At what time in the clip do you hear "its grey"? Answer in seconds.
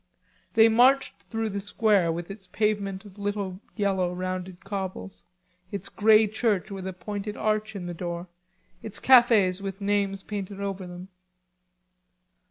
5.71-6.25